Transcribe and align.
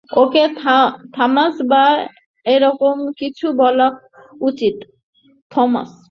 ওকে 0.09 0.43
Thomas 1.15 1.55
বা 1.71 1.85
এরকম 2.45 2.97
কিছু 3.19 3.45
বলা 3.57 3.87
উচিত। 4.41 4.75